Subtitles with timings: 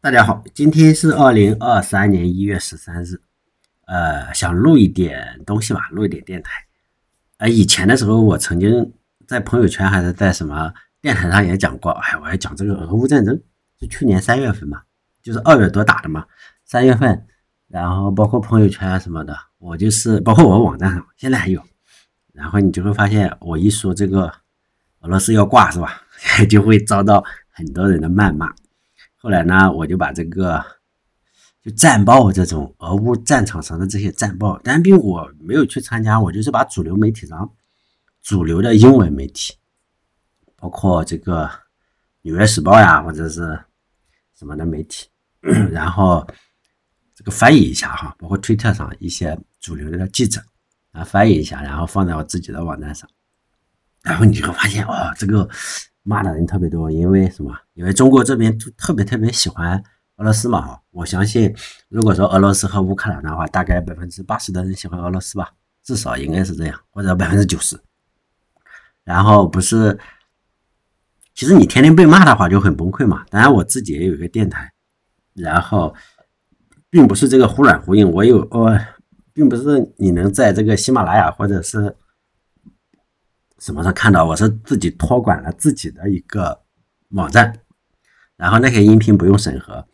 [0.00, 3.20] 大家好，今天是二零二三年一月十三日，
[3.88, 6.52] 呃，想录一点东西吧，录一点电台。
[7.38, 8.92] 呃，以前的时候，我曾经
[9.26, 13.42] 在朋友圈还是在什么电台上也讲过，哎，我要讲这个俄乌战争，
[13.80, 14.80] 是去年三月份嘛，
[15.20, 16.24] 就是二月多打的嘛，
[16.64, 17.26] 三月份，
[17.66, 21.60] 然后包括朋友圈啊什么的，我就是包括我网站上，现在还有，
[22.32, 24.32] 然后你就会发现，我一说这个
[25.00, 26.00] 俄罗斯要挂是吧，
[26.48, 28.54] 就会遭到很多人的谩骂。
[29.20, 30.64] 后来呢，我就把这个
[31.60, 37.52] 就战报这种俄乌战场上的这些战报，但并我没有去参加，我就是把主流媒体上
[38.22, 39.54] 主流的英文媒体，
[40.56, 41.46] 包括这个
[42.22, 43.58] 《纽约时报》呀，或者是
[44.38, 45.08] 什么的媒体，
[45.72, 46.24] 然后
[47.16, 50.40] 这个翻译一下哈，包括推特上一些主流的记者
[50.92, 53.10] 啊，翻译一下，然后放在我自己的网站上，
[54.04, 55.50] 然后你就会发现哦，这个。
[56.08, 57.54] 骂的人特别多，因为什么？
[57.74, 59.76] 因为中国这边就特别特别喜欢
[60.16, 60.78] 俄罗斯嘛。
[60.90, 61.54] 我相信，
[61.90, 65.50] 如果说俄罗斯和乌克兰的话，大概百分之八十的人喜欢俄罗斯吧，
[65.84, 67.78] 至少应该是这样，或者百分之九十。
[69.04, 69.98] 然后不是，
[71.34, 73.26] 其实你天天被骂的话就很崩溃嘛。
[73.28, 74.72] 当然我自己也有一个电台，
[75.34, 75.94] 然后
[76.88, 78.80] 并不是这个忽软忽硬，我有呃，
[79.34, 81.94] 并不是你能在这个喜马拉雅或者是。
[83.58, 86.62] 什么上看到我是自己托管了自己的一个
[87.10, 87.60] 网站，
[88.36, 89.86] 然后那些音频不用审核。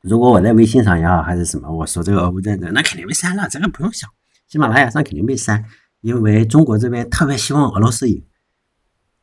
[0.00, 4.10] 如果我在微信上也好还是什么，我说这个俄乌战争，那肯定被删了，这个不用想。
[4.46, 5.64] 喜马拉雅上肯定被删，
[6.02, 8.22] 因为中国这边特别希望俄罗斯赢，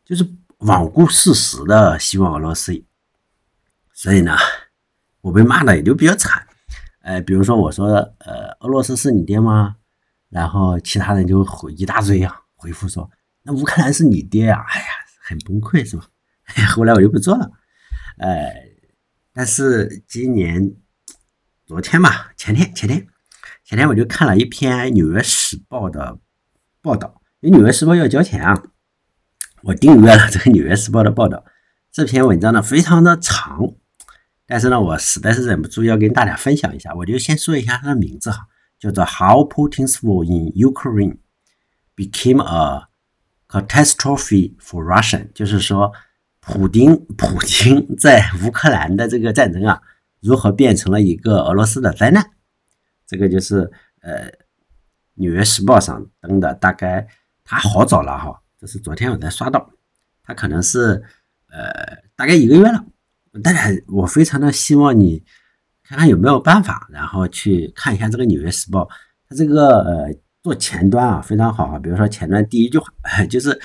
[0.04, 2.84] 就是罔顾事实的希望俄罗斯赢。
[3.94, 4.36] 所以呢，
[5.22, 6.48] 我被骂的也就比较惨。
[7.04, 7.88] 呃，比如说我说
[8.20, 9.76] 呃俄罗斯是你爹吗？
[10.30, 13.08] 然后其他人就回一大堆啊，回复说。
[13.44, 14.64] 那乌克兰是你爹呀？
[14.70, 14.86] 哎呀，
[15.24, 16.08] 很崩溃是吧？
[16.76, 17.50] 后来我就不做了。
[18.18, 18.54] 呃，
[19.34, 20.76] 但是今年
[21.66, 23.08] 昨天吧，前天前天
[23.64, 26.20] 前天我就看了一篇《纽约时报》的
[26.82, 28.62] 报道，因为《纽约时报》要交钱啊，
[29.64, 31.44] 我订阅了这个《纽约时报》的报道。
[31.92, 33.62] 这篇文章呢非常的长，
[34.46, 41.18] 但是呢我实在是忍不住要跟大家分享一下，我就先说一下它的名字哈，叫做《How Putin's War in Ukraine
[41.96, 42.80] Became a》。
[43.52, 45.92] Catastrophe for Russia，就是说，
[46.40, 49.82] 普 京普京在乌克兰的这个战争啊，
[50.22, 52.26] 如何变成了一个俄罗斯的灾难？
[53.06, 53.70] 这个就是
[54.02, 54.30] 呃，
[55.16, 57.06] 《纽约时报》上登的，大概
[57.44, 59.70] 他好早了哈，这是昨天我才刷到，
[60.24, 61.04] 他可能是
[61.50, 62.86] 呃，大概一个月了。
[63.44, 65.22] 当然，我非常的希望你
[65.84, 68.84] 看看有没有办法，然后去看一下这个《纽约时报》，
[69.28, 70.16] 它这个呃。
[70.44, 72.92] 做前端啊非常好啊，比如说前端第一句话，
[73.30, 73.60] 就是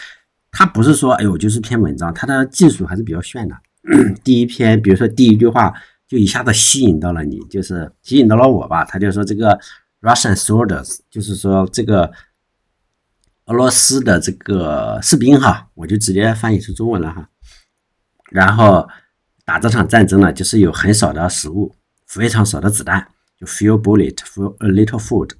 [0.51, 3.57] 它不是说哎呦就是篇文章，它的技术还是比较炫的。
[4.25, 5.73] 第一篇，比如说第一句话
[6.09, 8.85] 就一下子吸引到了你，就是吸引到了我吧。
[8.85, 9.59] 他就说这个
[10.03, 12.13] Russian soldiers，就是说这个
[13.47, 17.29] 俄罗斯的这个士兵哈，我就直接翻译成中文了哈。
[18.31, 18.89] 然后
[19.45, 21.73] 打这场战争呢，就是有很少的食物，
[22.07, 23.07] 非常少的子弹，
[23.39, 25.31] 就 few bullet，for a little food。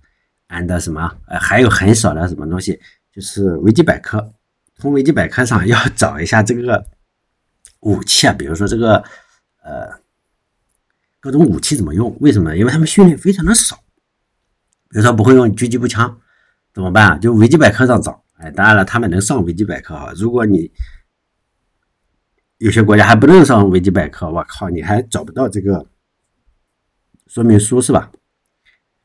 [0.49, 1.19] And 什么？
[1.27, 2.81] 呃，还有很少的什么东西，
[3.13, 4.33] 就是维基百科，
[4.77, 6.87] 从维基百科上要找一下这个
[7.81, 9.03] 武器啊，比如说这个
[9.63, 9.89] 呃
[11.19, 12.17] 各种武器怎么用？
[12.21, 12.57] 为什么？
[12.57, 13.77] 因为他们训练非常的少，
[14.89, 16.21] 比如说不会用狙击步枪，
[16.73, 17.19] 怎么办啊？
[17.19, 18.25] 就维基百科上找。
[18.35, 20.13] 哎，当然了，他们能上维基百科啊。
[20.15, 20.71] 如果你
[22.59, 25.87] 有些国家还不能上维基百科，我靠，你还找不到这个
[27.27, 28.13] 说明书是吧？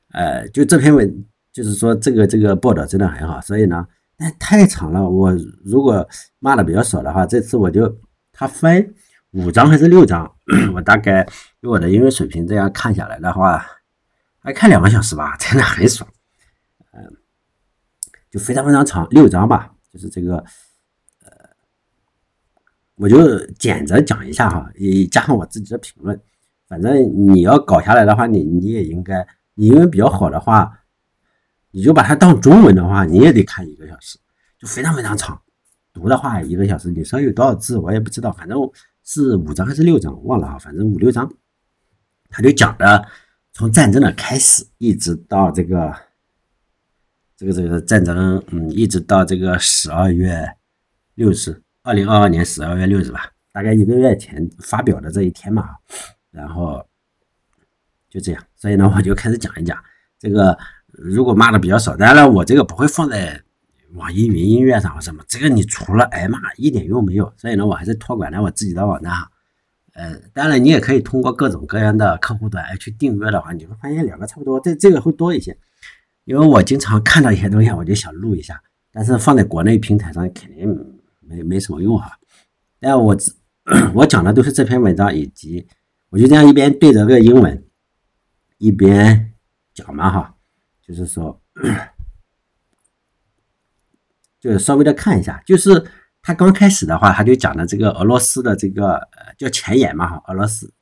[0.10, 1.26] 呃，就这篇文。
[1.54, 3.86] 就是说，这个这个报道真的很好，所以呢，
[4.18, 5.10] 那太长了。
[5.10, 5.36] 我
[5.66, 6.08] 如果
[6.40, 7.94] 骂的比较少的话，这次我就
[8.32, 8.96] 他分
[9.32, 10.34] 五章还是六章，
[10.74, 11.28] 我大概
[11.60, 13.66] 以我的英语水平这样看下来的话，
[14.40, 16.10] 还看两个小时吧，真的很爽。
[16.94, 17.18] 嗯，
[18.30, 20.38] 就非常非常长，六章吧，就是这个，
[21.26, 21.32] 呃，
[22.96, 26.18] 我就简着讲一下哈，也加上我自己的评论。
[26.70, 26.96] 反正
[27.28, 30.78] 你要搞下来的话，你你也应该，你英文比较好的话。
[31.72, 34.20] 你就把它当中文的话，你也得看一个小时，
[34.60, 35.42] 就非常非常长。
[35.94, 38.58] 读的话一个小时，你说有多少字我也不知道，反正
[39.04, 41.32] 是五章还是六章，忘了啊，反正五六章。
[42.30, 43.06] 他就讲的
[43.54, 45.96] 从战争的开始，一直到这个
[47.38, 50.46] 这个这个战争，嗯，一直到这个十二月
[51.16, 55.70] 六日，二零二二年十二月六日吧，大概一个月前发表的这一天嘛，
[56.32, 56.86] 然后
[58.10, 59.82] 就这样，所以呢，我就开始讲一讲
[60.20, 60.58] 这个。
[61.04, 63.42] 如果骂的比较少，当然了，我这个不会放在
[63.94, 67.34] 网易云音乐上什么，这个你除了挨骂一点用没有。
[67.38, 69.30] 所以呢，我还是托管了我自己的网站哈。
[69.94, 75.58] 呃，当然你也可以通过各种各样的客户端去订阅的话，你会发现两个差不多，这这个会多一些。
[76.26, 78.62] 因为我经常看到一些东西，我就想录一下，
[78.94, 80.70] 但是放在国内平台上肯定
[81.20, 82.18] 没没什么用哈。
[82.80, 83.18] 但我
[83.94, 85.68] 我讲的都是这篇文章，以及
[86.10, 87.64] 我就这样一边对着个英文
[88.60, 89.34] 一边
[89.74, 90.36] 讲嘛哈，
[90.92, 91.42] 就是说。
[94.40, 95.86] 就稍微的看一下，就是
[96.24, 100.74] 他刚开始的话，他就讲的这个俄罗斯的这个呃叫前沿嘛哈，俄罗斯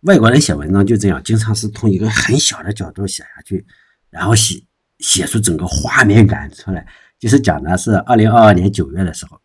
[0.00, 3.66] 外国人写文章就这样，经常是从一个很小的角度写下去，
[4.10, 4.62] 然后写
[4.98, 6.86] 写出整个画面感出来。
[7.18, 9.40] 就是讲的是二零二二年九月的时候，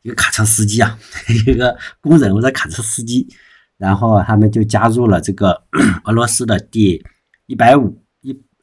[0.00, 0.98] 一个卡车司机啊，
[1.46, 3.28] 一个工人或者卡车司机，
[3.76, 5.62] 然后他们就加入了这个
[6.04, 7.04] 俄罗斯的第
[7.44, 8.02] 一百五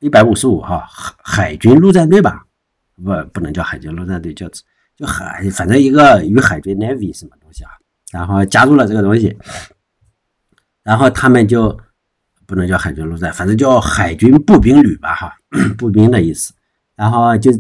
[0.01, 2.45] 一百五十五号海海军陆战队吧。
[3.03, 4.48] 不，不能叫海军陆战队，叫
[4.95, 7.71] 就海，反正一个与海军 navy 什么东西啊，
[8.12, 9.36] 然后加入了这个东西，
[10.83, 11.75] 然后他们就
[12.45, 15.33] 不能叫海军陆战，反正叫海军步兵旅吧，哈，
[15.77, 16.54] 步兵的意思，
[16.95, 17.51] 然后就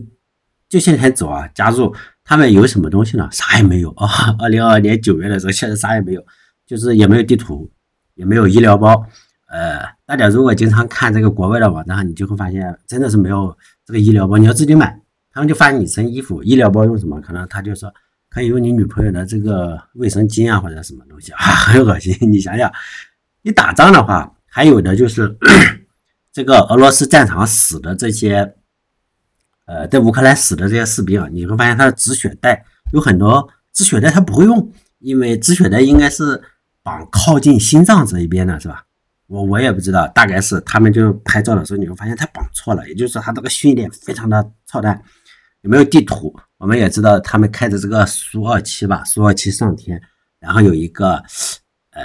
[0.69, 3.27] 就向前走啊，加入他们有什么东西呢？
[3.31, 6.23] 啥也没有啊， 二零二二年九月的时候，现在啥也没有，
[6.67, 7.71] 就是也没有地图，
[8.13, 9.03] 也没有医疗包，
[9.47, 9.79] 呃，
[10.11, 15.01] 大家如果经常看这个国外的网站，你就会发现真的是没有这个医疗包，你要自己买。
[15.31, 17.21] 他们就发你身衣服，医疗包用什么？
[17.21, 17.89] 可能他就说
[18.29, 22.13] 可以用你女朋友的这个卫生巾啊，或者什么东西啊，很恶心。
[22.29, 22.69] 你想想，
[23.41, 25.33] 你打仗的话，还有的就是
[26.33, 28.53] 这个俄罗斯战场死的这些，
[29.65, 36.41] 呃，在乌克兰死的这些士兵啊，你会发现他的止血带有很多止血带他不会用，因为止血带应该是
[36.83, 38.83] 绑靠近心脏这一边的，是吧？
[39.31, 45.01] 我我也不知道，大概是他们就拍照的时候，你会发现他绑错了，也就是说他这个训练非常的操蛋。
[45.61, 46.35] 有没有地图？
[46.57, 50.01] 我们也知道他们开着这个苏二七吧，苏二七上天，
[50.39, 51.23] 然后有一个，
[51.91, 52.03] 呃，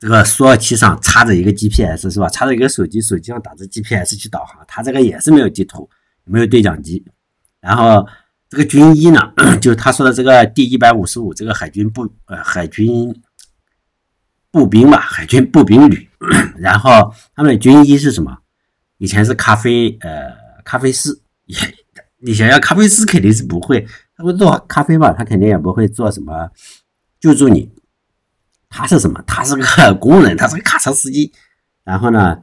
[0.00, 2.28] 这个苏二七上插着一个 GPS 是吧？
[2.28, 5.88] 插着一个手机，手机上打着 GPS 去导航，它这个也是没有地图，
[6.24, 7.04] 没有对讲机。
[7.60, 8.04] 然后
[8.48, 9.32] 这个军医呢，
[9.62, 13.14] 就是他说的这个第一百五十五这个海军步呃海军
[14.50, 16.05] 步兵吧，海军步兵旅。
[16.58, 18.38] 然后他们的军医是什么？
[18.98, 20.32] 以前是咖啡呃
[20.64, 21.20] 咖啡师。
[22.18, 23.86] 你想想，咖啡师肯定是不会，
[24.16, 25.12] 他会做咖啡嘛？
[25.12, 26.50] 他肯定也不会做什么
[27.20, 27.70] 救助你。
[28.68, 29.22] 他是什么？
[29.26, 31.32] 他是个工人，他是个卡车司机。
[31.84, 32.38] 然后呢，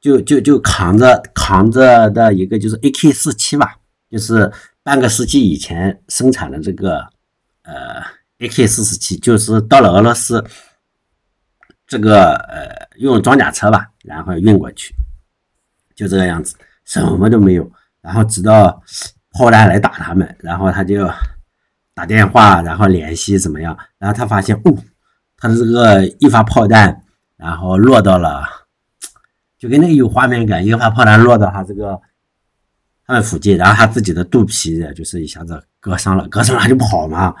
[0.00, 3.76] 就就就扛着扛着的一个就是 AK 四七吧，
[4.08, 4.50] 就是
[4.82, 7.00] 半个世纪以前生产的这个
[7.64, 8.00] 呃
[8.38, 10.42] AK 四十七，就是到了俄罗斯
[11.86, 14.94] 这个呃用装甲车吧，然后运过去，
[15.94, 17.70] 就这个样子，什么都没有。
[18.00, 18.82] 然后直到
[19.32, 21.08] 炮弹来打他们，然后他就
[21.94, 23.76] 打电话，然后联系怎么样？
[23.98, 24.74] 然后他发现，哦，
[25.36, 27.02] 他的这个一发炮弹，
[27.36, 28.44] 然后落到了，
[29.58, 32.00] 就跟那个有画面感，一发炮弹落到他这个
[33.06, 37.34] 他们附近，然后他自己的肚皮就是一下子割伤了，割伤了他就跑嘛，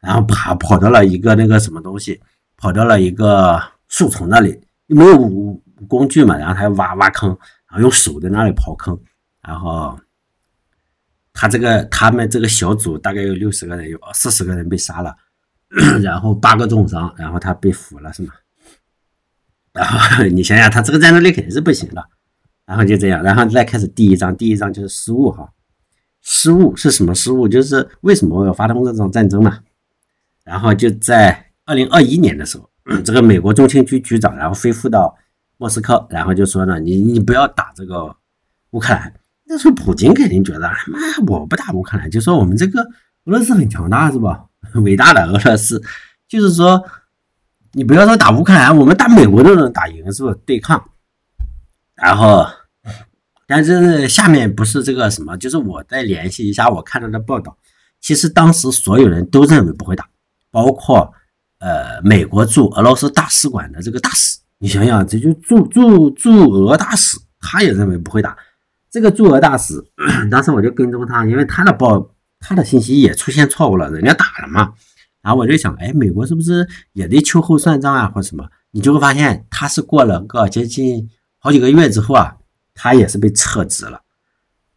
[0.00, 2.20] 然后跑跑到了一个那个什么东西，
[2.56, 5.18] 跑到了一个树丛那里，没有
[5.86, 7.28] 工具嘛，然后他挖挖坑，
[7.68, 8.98] 然后用手在那里刨坑，
[9.42, 10.00] 然后。
[11.32, 15.16] 他这个他们这个小组大概有六十个人，有四十个人被杀了，
[16.02, 18.34] 然后八个重伤，然后他被俘了，是吗？
[19.72, 22.04] 然后你想想，他这个战斗力肯定是不行的。
[22.66, 25.50] 然后就这样，然后再开始第一章，第一章就是失误哈，
[26.20, 27.48] 失误是什么失误？
[27.48, 29.62] 就是为什么我要发动这场战争呢？
[30.44, 32.68] 然后就在二零二一年的时候，
[33.04, 35.16] 这个美国中情局局长然后飞赴到
[35.56, 38.14] 莫斯科，然后就说呢，你你不要打这个
[38.70, 39.12] 乌克兰。
[39.44, 42.80] 那时候普京肯定觉得，妈，我不打乌克兰，就说我们这个
[43.24, 44.44] 俄罗斯很强大，是吧？
[44.84, 45.82] 伟大的俄罗斯，
[46.28, 46.80] 就是说，
[47.72, 50.34] 你不要说打乌克兰，我们打美国都能打赢，是不是？
[50.46, 50.82] 对抗。
[51.96, 52.46] 然后，
[53.46, 57.56] 但是下面不是这个什么，就是我再联系一下我看到的报道，
[58.00, 60.08] 其实当时所有人都认为不会打，
[60.50, 61.12] 包括
[61.60, 68.36] 呃美国驻俄罗斯大使馆的这个大使，你想想，这就驻驻驻俄大使，他也认为不会打。
[68.90, 69.74] 这个驻俄大使，
[70.30, 74.72] 当时我就跟踪他，因为他的报，他的信息也出现错误了，人家打了嘛。
[75.22, 78.44] 然后我就想，哎，美国是不是也得秋后算账啊，或者什么？
[78.72, 82.36] 你就会发现，他是过了个接近好几个月之后啊，
[82.74, 84.00] 他也是被撤职了。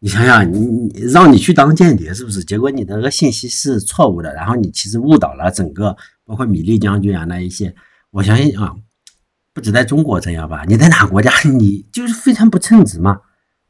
[0.00, 2.44] 你想想，你你让你去当间谍，是不是？
[2.44, 7.74] 结果你的那个信息是错误的，然后你其实误导了整个，包括米利将军啊那一些。
[8.10, 8.74] 我相信啊，
[9.52, 10.64] 不止在中国这样吧？
[10.66, 13.20] 你在哪国家， 你就是非常不称职嘛。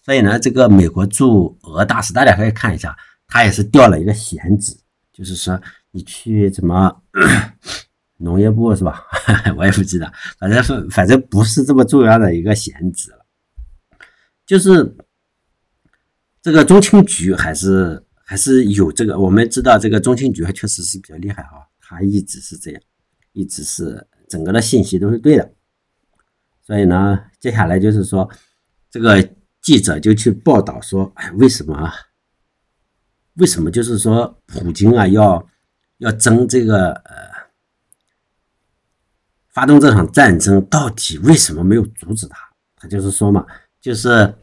[0.03, 2.95] 所以呢，这个美国驻俄大使，大家可以看一下，
[3.27, 4.77] 他也是调了一个闲职，
[5.13, 5.59] 就是说
[5.93, 6.95] 你去怎么
[8.19, 9.03] 农业部是吧？
[9.57, 13.25] 我也不记得，反正反正不是这么重要的一个闲职了。
[14.45, 14.95] 就是
[16.43, 22.83] 这个中情局还是还是有这个，我们知道这个中情局确实是比较厉害啊，他一直是这样，
[23.33, 25.53] 一直是整个的信息都是对的。
[26.63, 28.29] 所以呢，接下来就是说，
[28.91, 29.23] 这个
[29.61, 31.93] 记者就去报道说，哎，为什么啊？
[33.35, 35.47] 为什么就是说普京啊要
[35.99, 37.35] 要争这个呃？
[39.51, 42.37] 发动这场战争到底为什么没有阻止他？
[42.75, 43.47] 他就是说嘛，
[43.81, 44.35] 就是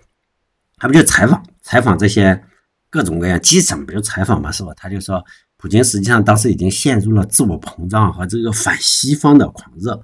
[0.77, 2.41] 他不就采访采访这些
[2.89, 4.73] 各种各样记者不就采访嘛，是吧？
[4.75, 5.21] 他就说，
[5.61, 10.03] 普京实际上当时已经陷入了自我膨胀和这个反西方的狂热，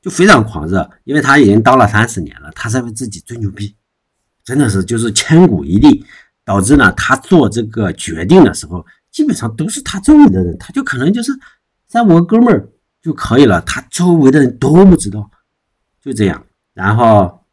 [0.00, 3.76] 就非常狂热，因为他已经当了三十年了，他认为自己最牛逼，
[4.42, 6.02] 真的是就是千古一帝，
[6.42, 11.30] 导致呢他做这个决定的时候，基本上都是他周围的人，他就可能就是
[11.86, 12.68] 三五个哥们儿。
[13.00, 15.30] 就可以了，他周围的人都不知道，
[16.02, 16.44] 就这样。
[16.74, 17.44] 然后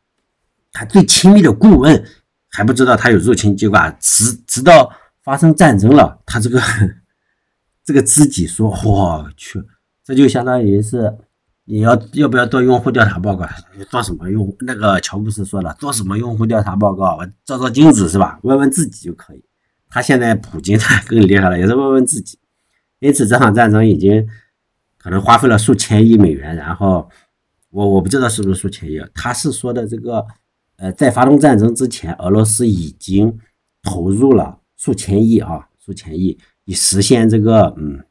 [0.72, 2.04] 他最亲密的顾问
[2.50, 4.92] 还不知道他有入侵计划，直直到
[5.24, 6.60] 发生战争了，他这个
[7.86, 9.64] 这个知己说：“我去，
[10.04, 11.16] 这就相当于是
[11.64, 13.48] 你要要不要做用户调查报告？
[13.90, 14.54] 做什么用？
[14.62, 17.16] 那个乔布斯说了，做什么用户调查报告？
[17.16, 18.40] 我照照镜子是吧？
[18.44, 19.46] 问问自己就可以。
[19.88, 22.38] 他现在普京他更厉害了，也是问问自己。
[23.00, 24.28] 因此这场战争已经。
[24.98, 27.08] 可能花费了数千亿美元，然后
[27.70, 30.26] 我我不知道是不是数千亿，他是说的这个，
[30.78, 33.38] 呃，在发动战争之前，俄罗斯已经
[33.84, 38.04] 投入了数千亿啊，数千亿以实现这个，嗯，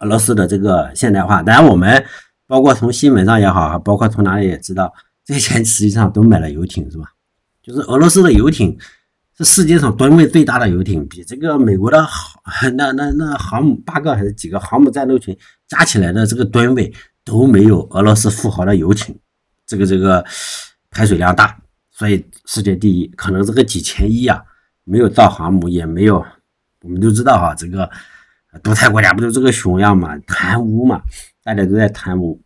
[0.00, 1.42] 俄罗斯的这个现代化。
[1.42, 2.04] 当然，我们
[2.46, 4.92] 包括从新闻上也好，包括从哪里也知道，
[5.24, 7.06] 这些钱实际上都买了游艇，是吧？
[7.62, 8.78] 就是俄罗斯的游艇。
[9.38, 15.34] 是世界上吨位最大的游艇，比这个美国的航那那那航母八个还是几个航母战斗群
[15.66, 16.92] 加起来的这个吨位
[17.24, 19.18] 都没有俄罗斯富豪的游艇
[19.64, 20.22] 这个这个
[20.90, 21.58] 排水量大，
[21.90, 23.06] 所以世界第一。
[23.16, 24.42] 可能这个几千亿啊，
[24.84, 26.22] 没有造航母，也没有，
[26.82, 27.90] 我们都知道哈，这个
[28.62, 31.02] 独裁国家不就这个熊样嘛，贪污嘛，
[31.42, 32.40] 大家都在贪污，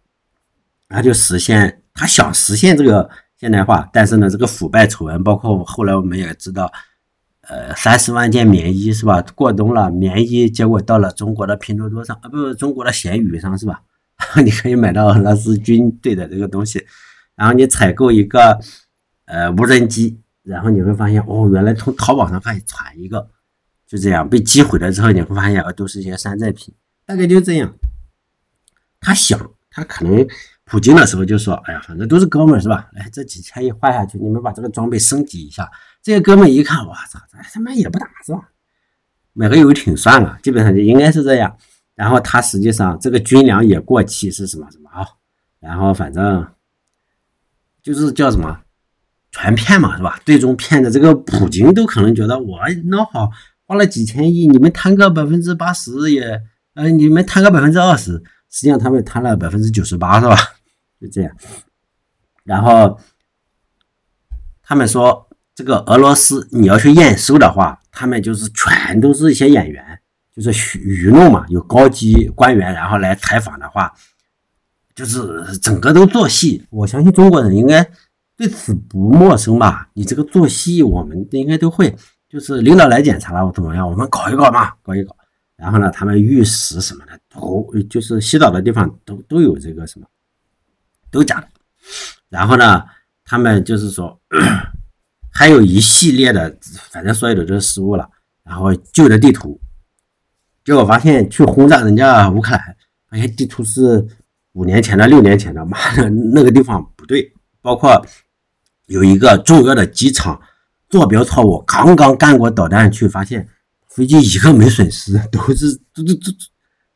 [0.89, 3.11] 他就实现他想实现这个。
[3.37, 6.73] 现代化，但是呢，这个腐败丑闻，包括后来我们也知道，
[7.43, 9.21] 呃，三十万件棉衣是吧？
[9.35, 13.83] 过冬了，棉衣结果到了中国的拼多多上啊，不，中国的闲鱼上是吧？
[14.43, 16.83] 你可以买到俄罗斯军队的这个东西，
[17.35, 18.59] 然后你采购一个
[19.27, 23.29] 呃无人机，然后你会发现哦，原来从淘宝上可以传一个，
[23.87, 26.75] 就这样被击毁了之后，你会发现啊，都是一些山寨品，
[27.05, 27.75] 大概就这样。
[29.01, 30.27] 他想，他可能。
[30.67, 32.89] 普京的时候就说：“哎呀，反正都是哥们儿是吧？
[32.97, 35.71] 哎，这几千亿花下去，你们把这个装备升级一下。”
[36.03, 38.49] 这些哥们一看，我操，咱他妈也不打是吧？
[39.35, 41.55] 买个游艇算了，基本上就应该是这样。
[41.95, 45.07] 然后他实际上这个军粮也过期，是什么什么啊？
[45.61, 46.49] 然后反正
[47.83, 48.59] 就是叫什么
[49.33, 50.19] 全骗嘛，是吧？
[50.25, 53.31] 最终骗的这个普京都可能觉得我那好
[53.67, 56.43] 花了几千亿，你们贪个百分之八十也，
[56.75, 58.13] 呃，你们贪个百分之二十，
[58.51, 60.37] 实际上他们贪了百分之九十八，是吧？
[61.01, 61.35] 就这样，
[62.45, 63.01] 然后
[64.63, 69.83] 他们说，这个俄罗斯你要去验收的话，他们就是全都是一些演员，
[70.37, 71.47] 就是愚弄嘛。
[71.49, 73.91] 有高级官员，然后来采访的话，
[74.95, 76.67] 就是整个都做戏。
[76.69, 77.89] 我相信中国人应该
[78.37, 79.89] 对此不陌生吧？
[79.95, 81.97] 你这个做戏，我们应该都会。
[82.35, 83.89] 就是领导来检查了，我怎么样？
[83.89, 85.17] 我们搞一搞嘛，搞一搞。
[85.55, 90.07] 然后呢，他们玉石什么的都，就是洗澡的地方都都有这个什么。
[91.13, 91.47] 都假的，
[92.29, 92.83] 然后呢，
[93.25, 94.21] 他们就是说，
[95.33, 96.53] 还有一系列的，
[96.91, 98.11] 反正所有的都失误了。
[98.43, 99.61] 然后旧的地图，
[100.65, 102.77] 结果发现去轰炸人家乌克兰，
[103.09, 104.05] 发现地图是
[104.55, 107.33] 五年前的、六年前的，妈的，那个地方不对。
[107.63, 108.05] 包括
[108.87, 110.39] 有一个重要的机场
[110.95, 113.49] 坐标错误，刚刚干过导弹去，发现
[113.89, 116.33] 飞机一个没损失，都是都都都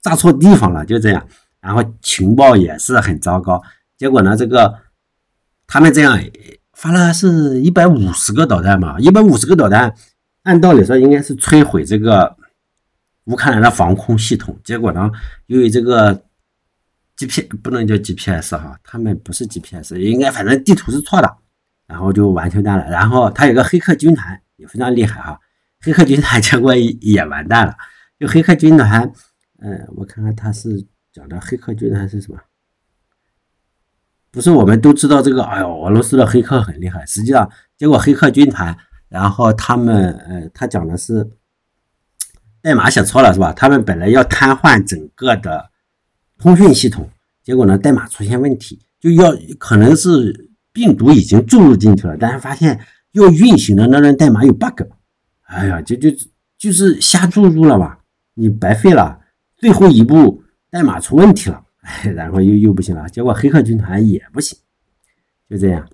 [0.00, 1.28] 炸错地方了，就这样。
[1.61, 3.61] 然后情报也是很糟糕。
[3.97, 4.37] 结果呢？
[4.37, 4.73] 这个
[5.67, 6.17] 他们这样
[6.75, 9.00] 发了是一百五十个导弹嘛？
[9.00, 9.93] 一百五十个导弹，
[10.45, 12.37] 按道理说应该是摧毁这个
[13.25, 14.57] 乌克兰的防空系统。
[14.62, 15.11] 结果呢，
[15.47, 16.23] 由于这个
[17.17, 21.37] G P 不能叫 G P S 哈，他们不是 G P S，应该反正地图是错的，
[21.88, 22.88] 然后就完全蛋了。
[22.88, 25.40] 然后他有个黑客军团也非常厉害哈，
[25.80, 27.75] 黑客军团结果也完蛋了。
[28.21, 29.12] 就黑客军团，
[29.61, 32.38] 嗯，我看看他是讲的黑客军团是什么？
[34.30, 37.04] 不是我们都知道这个，哎呦，俄罗斯的黑客很厉害。
[37.07, 38.76] 实际上，结果黑客军团，
[39.09, 41.28] 然后他们，呃，他讲的是
[42.61, 43.52] 代码写错了，是吧？
[43.54, 45.71] 他们本来要瘫痪整个的
[46.38, 47.09] 通讯系统，
[47.42, 50.48] 结果呢代码出现问题，就要可能是
[50.78, 52.78] 病毒已经注入进去了，但是发现
[53.11, 54.82] 要运行的那段代码有 bug，
[55.42, 56.08] 哎呀，就就
[56.56, 57.99] 就是瞎注入了吧，
[58.35, 59.20] 你白费了，
[59.56, 64.56] 最后一步代码出问题了，哎，然后又又不行了，结果黑客军团也不行，
[65.50, 65.85] 就这样，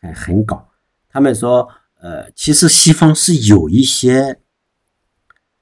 [0.00, 0.66] 哎，很搞。
[1.10, 1.68] 他们说，
[2.00, 4.38] 呃，其实西方是有一些，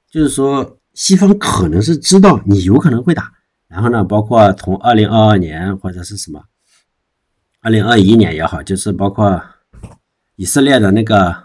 [0.09, 3.33] 就是说西方可能是知道你有可能会打，
[3.67, 6.41] 然后呢，包括从二零二二年或者是什么，
[7.61, 9.41] 二零二一年也好，就是包括
[10.35, 11.35] 以色列的那个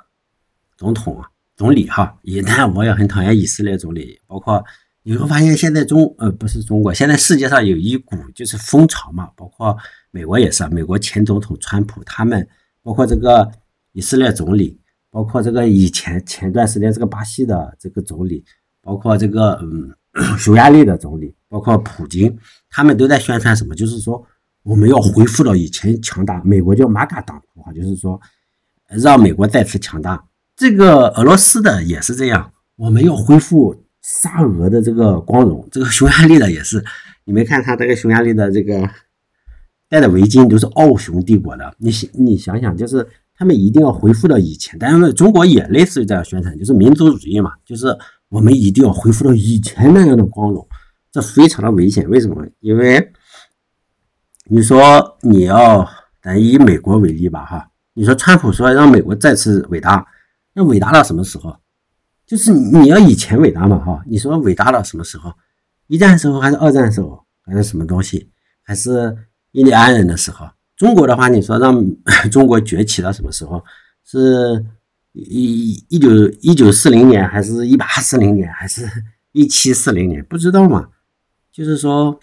[0.77, 4.65] 总统啊、总理哈，也但我也很讨厌以色列总理，包括
[5.03, 9.77] 你会发现现在中呃不是中国，现在世界上有一股就是风潮嘛，包括
[10.11, 12.49] 美国也是啊，美国前总统川普他们，
[12.83, 13.51] 包括这个。
[13.93, 14.79] 以色列总理，
[15.11, 18.45] 包括这个以前前段时间这个巴西的这个总理，
[18.83, 19.91] 包括这个嗯
[20.37, 23.75] 匈牙利的总理，包括普京，他们都在宣传什么？
[23.75, 24.23] 就是说
[24.67, 26.43] 我们要恢复到以前强大。
[26.45, 28.21] 美国叫马嘎党徒哈，就是说
[28.89, 30.23] 让美国再次强大。
[30.57, 35.67] 这个俄罗斯的也是这样，我们要恢复沙俄的这个光荣。
[35.71, 36.85] 这个匈牙利的也是，
[37.25, 38.91] 你没看他这个匈牙利的这个
[39.89, 41.75] 戴的围巾都是奥匈帝国的。
[41.79, 43.07] 你想你想想，就是。
[43.39, 47.95] 他们一定要恢复到以前，但是中国也类似于这样宣传，就是民族主义嘛，就是
[48.31, 50.67] 我们一定要恢复到以前那样的光荣，
[51.13, 52.09] 这非常的危险。
[52.09, 52.47] 为什么？
[52.61, 53.13] 因为
[54.49, 55.89] 你说你要，
[56.23, 60.07] 咱以美国为例吧，哈，你说川普说让美国再次伟大，
[60.53, 61.57] 那伟大到什么时候？
[62.25, 65.33] 就是你要以前伟大嘛，哈，你说伟大到什么时候？
[65.89, 68.31] 一战时候还是二战时候还是什么东西？
[68.63, 69.17] 还是
[69.53, 70.49] 印第安人的时候？
[70.77, 71.85] 中国的话，你说让
[72.31, 73.65] 中国崛起到什么时候？
[74.05, 74.65] 是
[75.13, 76.09] 一一九
[76.41, 78.89] 一九四零年，还是一八四零年，还是
[79.33, 80.25] 一七四零年？
[80.25, 80.89] 不知道嘛？
[81.51, 82.21] 就是说，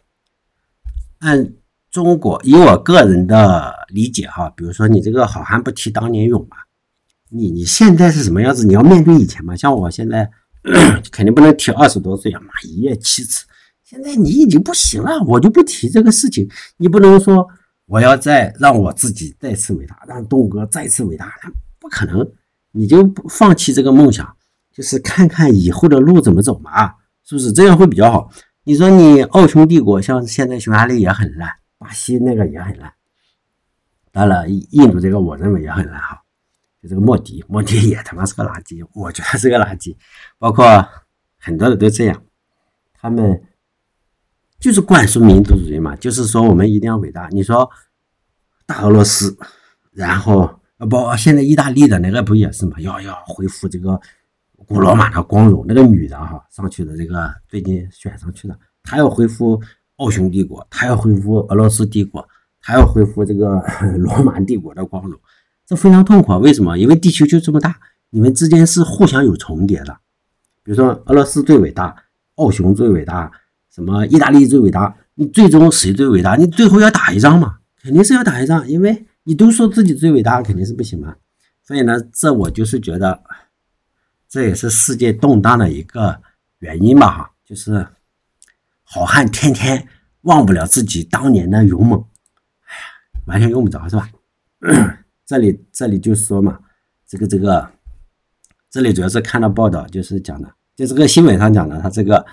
[1.20, 1.53] 按
[1.93, 6.57] 中国以我个人的理解哈，比如说你这个好汉不提当年勇嘛，
[7.29, 8.65] 你你现在是什么样子？
[8.65, 9.56] 你要面对以前嘛？
[9.56, 10.27] 像我现在
[11.12, 13.45] 肯定不能提二十多岁啊，妈一夜七次。
[13.84, 16.49] 现在你已经不行了，我就不提这个事情。
[16.77, 17.47] 你不能说。
[17.86, 22.25] 我要再让我自己再次伟大，让东哥再次伟大，那不可能，
[22.71, 24.25] 你就放弃这个梦想，
[24.73, 26.93] 就是看看以后的路怎么走嘛，
[27.27, 28.29] 是不是这样会比较好？
[28.63, 31.49] 你说你奥匈帝国像现在匈牙利也很烂，
[31.84, 32.93] 巴西那个也很烂，
[34.12, 36.22] 当然印度这个我认为也很烂哈，
[36.82, 39.96] 就这个莫迪，莫迪也他妈是个垃圾，我觉得是个垃圾，
[40.39, 40.65] 包括
[41.38, 42.24] 很多的都这样，
[42.93, 43.43] 他们。
[44.60, 47.28] 就是灌输民族主义嘛，就是说我们一定要伟大。
[47.32, 47.69] 你说
[48.65, 49.38] 大俄罗斯，
[49.91, 50.43] 然后
[50.78, 52.80] 啊不，现在意大利的那个不也是嘛？
[52.80, 54.00] 要要恢复这个
[54.56, 55.65] 古罗马的光荣。
[55.67, 59.62] 那个女的哈上去的这个最近选上去的，她要恢复
[59.97, 62.27] 奥匈帝国，他要恢复俄罗斯帝国，
[62.62, 63.62] 他要恢复这个
[63.97, 65.19] 罗马帝国的光荣，
[65.65, 66.38] 这非常痛苦。
[66.39, 66.77] 为什么？
[66.77, 67.79] 因为地球就这么大，
[68.10, 69.97] 你们之间是互相有重叠的。
[70.63, 71.95] 比如说俄罗斯最伟大，
[72.36, 73.32] 奥匈最伟大。
[73.69, 74.06] 什么？
[74.06, 74.95] 意大利最伟大？
[75.15, 76.36] 你最终谁最伟大？
[76.36, 77.58] 你最后要打一仗嘛？
[77.82, 81.15] 肯定是要打一仗，因为你都说自己最伟大，肯定是不行嘛。
[81.63, 83.23] 所以呢，这我就是觉得，
[84.29, 86.21] 这也是世界动荡的一个
[86.60, 87.88] 原因吧，哈，就是
[88.93, 89.88] 好汉天天
[90.21, 91.99] 忘不了自己当年的勇猛，
[92.67, 92.82] 哎呀，
[93.25, 94.08] 完全用不着是吧？
[95.25, 96.60] 这里这里就说嘛，
[97.08, 97.71] 这个这个，
[98.69, 102.23] 这里主要是看到报道，就是讲的，就这个新闻上讲的，他这个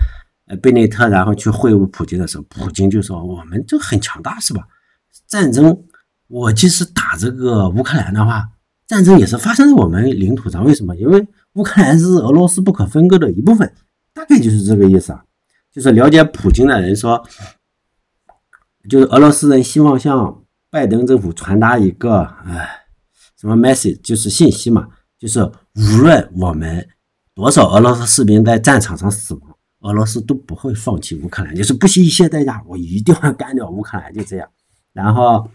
[0.49, 0.57] 呃。
[0.57, 4.68] 贝内特然后去会晤普京的时候，普京就说：“我们就很强大，是吧？
[5.27, 5.85] 战争，
[6.27, 8.46] 我即使打这个乌克兰的话，
[8.87, 10.62] 战争也是发生在我们领土上。
[10.62, 10.94] 为什么？
[10.96, 13.73] 因为乌克兰是俄罗斯不可分割的一部分。
[14.12, 15.25] 大概就是这个意思啊。
[15.73, 17.23] 就是了解普京的人说，
[18.89, 22.69] 就是俄罗斯人希望向拜登政府传达一个，哎，
[23.37, 25.41] 什么 message，就是信息嘛，就是
[25.75, 26.89] 无论我们
[27.35, 29.43] 多少俄罗斯士兵在战场上死亡。”
[29.81, 34.47] 俄罗斯都不会放弃乌克兰，就是不惜一切代价，我一定要干掉乌克兰，就这样。
[34.93, 35.51] 然后，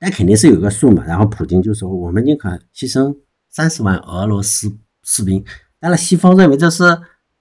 [0.00, 1.04] 但肯定是有个数嘛。
[1.04, 3.16] 然后普京就说：“我们宁可牺牲
[3.48, 5.44] 三十万俄罗斯士兵。”
[5.78, 6.82] 当然，西方认为这是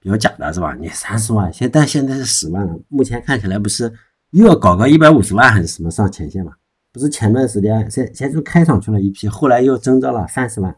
[0.03, 0.75] 比较假的，是吧？
[0.79, 2.77] 你三十万，现但现在是十万了。
[2.89, 3.91] 目前看起来不是
[4.31, 6.51] 又要搞个一百五十万还是什么上前线嘛？
[6.91, 10.75] 不是前段时间先先就开上去了一批，后来又增到了三十万，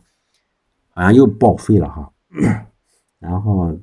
[0.93, 2.09] 好像又报废了哈。
[3.19, 3.77] 然后。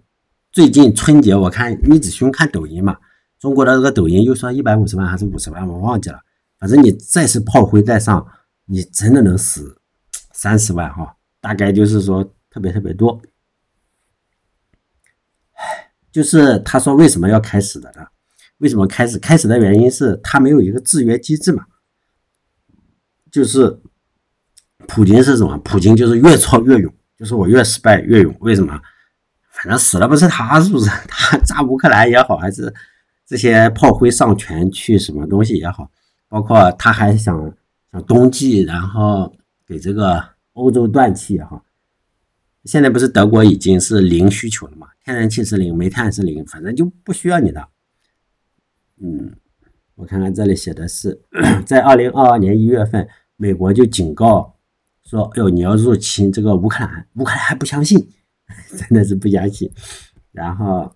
[0.54, 2.94] 最近春节，我看米子兄看抖音嘛，
[3.40, 6.20] 中国的这个抖音又说一百五十万还是五十万，我忘记了。
[6.58, 8.26] 反正你再是炮灰再上，
[8.66, 9.78] 你真的能死
[10.34, 13.18] 三十万哈，大概就是说特别特别多。
[16.12, 18.06] 就是他说为什么要开始的呢？
[18.58, 19.18] 为什么开始？
[19.18, 21.64] 开始的原因是他没有一个制约机制嘛，
[23.30, 23.80] 就是
[24.86, 25.58] 普京是什么？
[25.64, 28.32] 普京就是越挫越勇，就是我越失败越勇。
[28.38, 28.80] 为什么？
[29.50, 30.88] 反正死了不是他，是不是？
[31.08, 32.72] 他炸乌克兰也好，还是
[33.26, 35.90] 这些炮灰上全去什么东西也好，
[36.28, 37.52] 包括他还想
[37.90, 39.34] 想冬季，然后
[39.66, 40.22] 给这个
[40.52, 41.64] 欧洲断气也好。
[42.64, 44.86] 现在不是德国已经是零需求了嘛？
[45.04, 47.68] 天然气是零，煤炭是零，反正就不需要你的。
[49.00, 49.34] 嗯，
[49.96, 51.20] 我看看这里写的是，
[51.66, 54.56] 在二零二二年一月份，美国就警告
[55.02, 57.98] 说：“哟，你要入侵这个乌克兰，乌克兰还不相信，
[58.78, 59.68] 真的是不相信。”
[60.30, 60.94] 然后，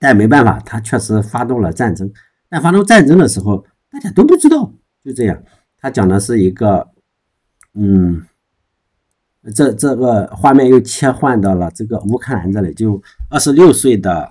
[0.00, 2.12] 但没办法，他确实发动了战争。
[2.48, 5.40] 但发动战争的时候，大家都不知道，就这样。
[5.78, 6.90] 他讲的是一个，
[7.74, 8.26] 嗯。
[9.52, 14.30] 这这个画面又切换到了这个乌克兰这里，就二十六岁的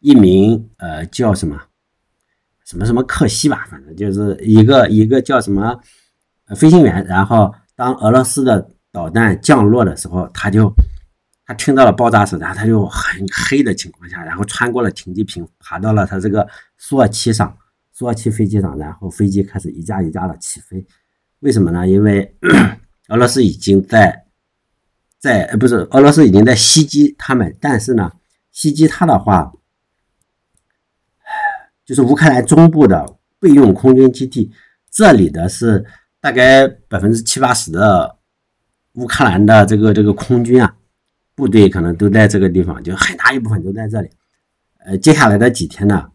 [0.00, 1.60] 一名呃叫什么
[2.64, 5.78] 什么什么克西吧，反正就是一个一个叫什么
[6.56, 7.04] 飞行员。
[7.06, 10.72] 然后当俄罗斯的导弹降落的时候，他就
[11.44, 17.56] 他听到了爆炸声，然后他就很黑的情况下，然后穿过了停机坪，爬到了他这个苏二七上，
[17.92, 20.84] 苏二七飞机上，然后飞机开始一架一架的起飞。
[21.40, 21.86] 为什么呢？
[21.86, 22.36] 因为
[23.08, 24.26] 俄罗斯已经在
[25.18, 28.12] 在呃不是俄罗斯已经在袭击他们，但是呢，
[28.52, 29.52] 袭击他的话，
[31.84, 34.52] 就是乌克兰中部的备用空军基地，
[34.90, 35.84] 这里的是
[36.20, 38.18] 大概百分之七八十的
[38.94, 40.76] 乌克兰的这个这个空军啊
[41.34, 44.10] 部队可能都在这个地方，就很大一部分都在这里。
[44.84, 46.10] 呃，接下来的几天呢，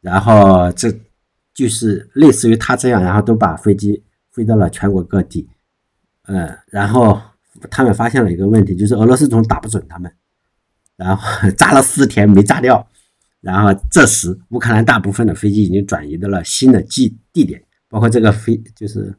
[0.00, 0.92] 然后这
[1.52, 5.48] 就是类似于他这样，然后都把飞机飞到了全国各地。
[6.30, 7.18] 嗯，然后
[7.70, 10.12] 他们发现了一个问题，就是俄罗斯总打不准他们，
[10.94, 12.86] 然后 炸了四天没炸掉，
[13.40, 19.16] 然后这时乌克兰大部分的飞机已经转移到了新的地地点，包括这个飞就是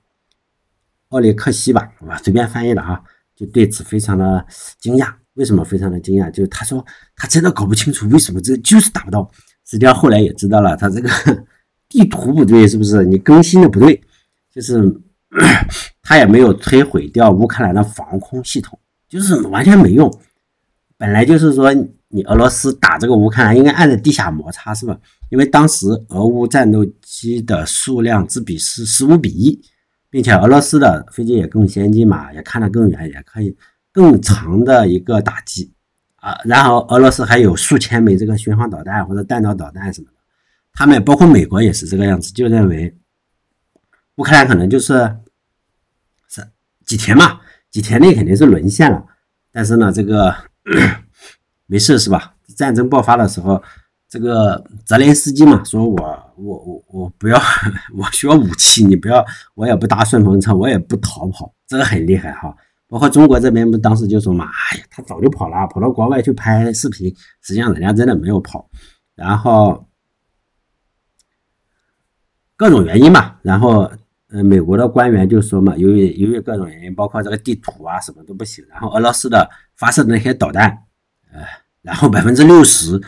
[1.08, 3.02] 奥列克西吧，我随便翻译的啊，
[3.36, 4.46] 就对此非常的
[4.80, 5.12] 惊讶。
[5.34, 6.30] 为什么非常的惊讶？
[6.30, 9.28] 就是他说他真的搞不清楚为什么这就是打不到。
[9.66, 11.10] 实际上后来也知道了，他这个
[11.90, 13.04] 地图不对，是不是？
[13.04, 14.00] 你更新的不对，
[14.54, 14.80] 就是。
[16.02, 20.12] 他也没有摧毁掉乌克兰的防空系统，就是完全没用。
[20.98, 21.72] 本来就是说，
[22.08, 25.00] 你俄罗斯打这个乌克兰应该按着地下摩擦，是吧？
[25.30, 29.62] 因为当时俄乌战斗机的数量之比是十五比一，
[30.10, 33.56] 并且俄罗斯的飞机也更先进嘛，也看得更远，也可以
[33.94, 35.72] 更长的一个打击
[36.16, 36.36] 啊。
[36.44, 40.18] 然后俄罗斯还有数千枚这个巡航导弹或者弹道导弹什么的，
[40.74, 42.92] 他们包括美国也是这个样子，就认为。
[44.20, 45.16] 乌克兰可能就是
[46.28, 46.46] 是
[46.86, 47.40] 几天嘛，
[47.72, 49.02] 几天内肯定是沦陷了。
[49.50, 50.36] 但是呢，这个
[51.68, 52.36] 没事是吧？
[52.58, 53.64] 战争爆发的时候，
[54.10, 57.40] 这个泽连斯基嘛，说我我我我不要，
[57.96, 62.54] 我需要武器，你不要，我也不搭顺风车，我也不逃跑，这个很厉害哈。
[62.90, 67.08] 包括中国这边不当时就说嘛，哎呀，他早就跑了，跑到国外去拍视频，
[67.42, 68.70] 实际上人家真的没有跑，
[69.16, 69.88] 然后
[72.58, 73.90] 各种原因嘛，然后。
[74.32, 80.70] 呃，美国的官员就说嘛，由于由于各种原因，包括这个地图啊什么都不行，然后俄罗斯的发射的那些导弹，
[81.34, 81.42] 呃，
[81.82, 83.02] 然后百分之六十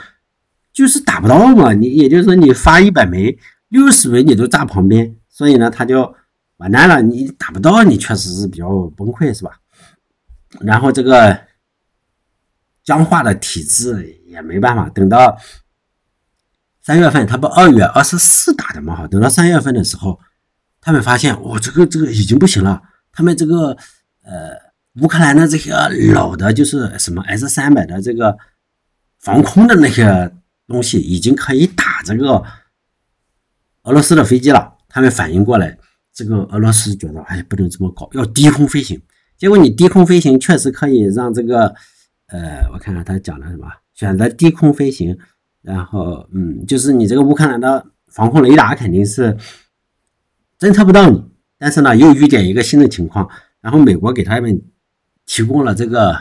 [0.74, 6.12] 就是打不到嘛，你也就是说你发一百枚，六十枚你都炸旁边，所以呢他就
[6.58, 9.52] 完蛋了，你打不到，你确实是比较崩溃是吧？
[10.62, 11.40] 然后这个
[12.84, 15.38] 僵化的体制也没办法，等到
[16.82, 20.20] 三月份，他不二月二十四打的嘛，好，等到三月份的时候。
[20.82, 22.82] 他们发现，哦，这个这个已经不行了。
[23.12, 23.78] 他们这个，
[24.24, 24.58] 呃，
[25.00, 25.72] 乌克兰的这些
[26.12, 28.36] 老的，就是什么 S 三百的这个
[29.20, 30.34] 防空的那些
[30.66, 32.44] 东西，已经可以打这个
[33.84, 34.74] 俄罗斯的飞机了。
[34.90, 35.78] 他们反应过来，
[36.12, 39.00] 这个俄罗斯觉得，哎，不能这么搞，要低空飞行。
[39.38, 41.76] 结果你低空飞行确实可以让这个，
[42.28, 45.16] 呃，我看看他讲的什么，选择低空飞行，
[45.62, 49.38] 然后，嗯，就是你这个乌克兰的防空雷达肯定是。
[50.62, 51.20] 侦测不到你，
[51.58, 53.28] 但是呢，又遇见一个新的情况，
[53.62, 54.62] 然后美国给他们
[55.26, 56.16] 提供了这个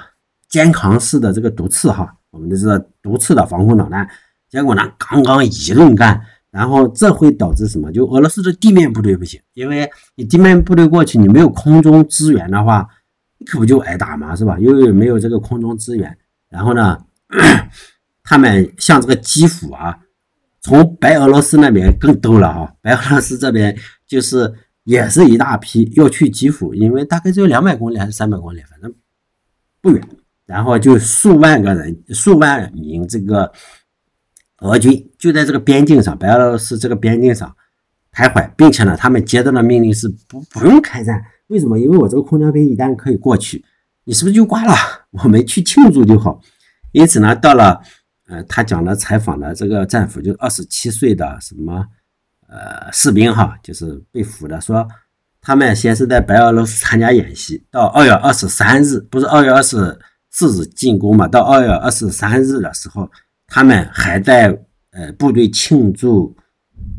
[0.48, 4.08] 肩扛式的这个毒刺哈，我们的这个毒刺的防空导弹，
[4.48, 6.18] 结果呢，刚刚一顿干，
[6.50, 7.92] 然后这会导致什么？
[7.92, 12.88] 就俄罗斯的地面部队不行，因为你地面部队过去，你没有空中支援的话，
[13.36, 14.58] 你可不就挨打嘛，是吧？
[14.58, 16.16] 又没有这个空中支援，
[16.48, 16.98] 然后呢，
[18.24, 19.98] 他们像这个基辅啊。
[20.62, 23.74] 从白俄罗斯那边更逗了哈，白俄罗斯这边
[24.10, 28.92] 就是也是一大批要去基辅，因为大概只有两百公里还是三百公里，反正
[29.80, 30.02] 不远。
[30.46, 33.52] 然后就数万个人、数万名这个
[34.58, 37.54] 俄军就在这个边境上，白俄罗斯这个边境上
[38.12, 41.22] 徘徊，并且呢，他们接到的命令是不不用开战。
[41.46, 41.78] 为什么？
[41.78, 43.64] 因为我这个空降兵一旦可以过去，
[44.02, 44.74] 你是不是就挂了？
[45.22, 46.40] 我们去庆祝就好。
[46.90, 47.80] 因此呢，到了
[48.26, 51.86] 呃，他讲的采访的这个战俘，就二十七岁的什么
[52.50, 54.86] 呃士兵哈，就是被俘的，说
[55.40, 61.26] 他们先是在白俄罗斯参加演习，到二月二十三日，不是二月二十四日进攻嘛？
[61.26, 63.10] 到二月二十三日的时候。
[63.52, 64.56] 他们还在
[64.92, 66.32] 呃部队庆祝，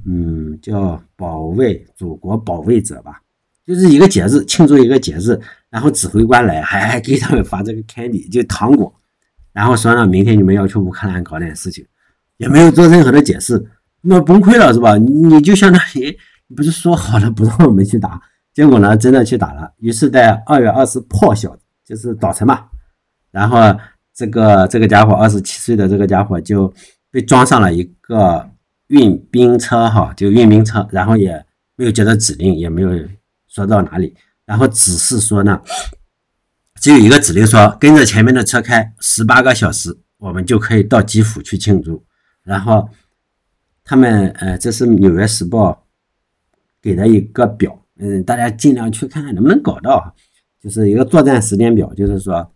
[0.05, 3.21] 嗯，叫保卫祖国保卫者吧，
[3.65, 5.39] 就是一个节日，庆祝一个节日。
[5.69, 8.93] 然后指挥官来还还给他们发这个 candy，就糖果，
[9.53, 11.87] 然后说呢，明天你们要去乌克兰搞点事情，
[12.35, 13.65] 也没有做任何的解释，
[14.01, 14.97] 那崩溃了是吧？
[14.97, 16.17] 你就相当于
[16.55, 18.21] 不是说好了不让我们去打，
[18.53, 19.71] 结果呢真的去打了。
[19.77, 22.65] 于是，在二月二十破晓，就是早晨嘛，
[23.31, 23.57] 然后。
[24.13, 26.71] 这个这个家伙二十七岁的这个家伙就
[27.09, 28.47] 被装上了一个
[28.87, 31.43] 运兵车，哈，就运兵车，然后也
[31.77, 32.89] 没有接到指令，也没有
[33.47, 34.13] 说到哪里，
[34.45, 35.59] 然后只是说呢，
[36.75, 42.03] 只有一个指令说跟着前面的车开十八个小时，我们就可以到基辅去庆祝。
[42.43, 42.87] 然后
[43.91, 45.69] 他们，呃，这是《纽约时报》
[46.81, 50.15] 给的一个表，嗯，大家尽量去看看能不能搞到，
[50.61, 52.53] 就是一个作战时间表，就是说。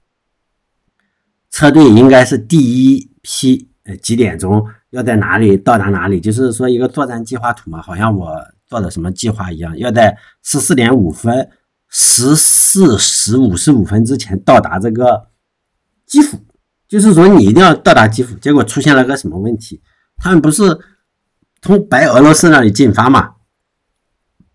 [1.52, 2.58] 车队应该是第
[2.96, 6.22] 一批，呃，几点钟要在哪里到达哪里？
[6.22, 8.34] 就是说一个作战计划图嘛，好像我
[8.66, 11.50] 做的什么计划一样，要在十四点五分、
[11.90, 15.28] 十四时五十五分之前到达这个
[16.06, 16.40] 基辅。
[16.88, 18.38] 就是说你一定要到达基辅。
[18.38, 19.82] 结果出现了个什么问题？
[20.16, 20.64] 他们不是
[21.66, 23.32] 从白俄罗斯那里进发嘛？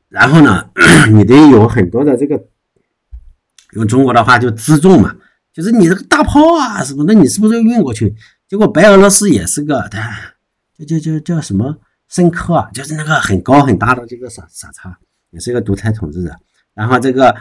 [0.09, 0.71] 然后呢，
[1.11, 2.41] 你得有很多的这个，
[3.73, 5.17] 用中国的话就辎重嘛。
[5.53, 8.15] 就是你这个大炮啊什么那，你是不是要运过去？
[8.47, 9.91] 结果白俄罗斯也是个，
[10.79, 14.97] 叫叫叫叫什么申科啊，就是那个很高很大的这个傻傻叉，
[15.31, 16.33] 也是一个独裁统治者。
[16.75, 17.35] 然后这个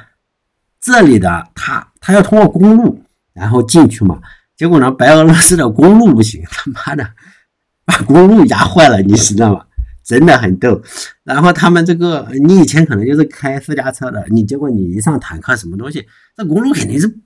[0.82, 3.04] 这里的他他要通过公路
[3.34, 4.20] 然后进去嘛，
[4.58, 7.08] 结果呢白俄罗斯的公路不行，他妈的
[7.90, 9.66] 把公路压坏了，你知道吗？
[10.04, 10.80] 真的很逗。
[11.24, 16.06] 然后他们这个你以前可能就是开私家车的，你结果你一上坦克什么东西，
[16.38, 17.20] 这公路肯定是。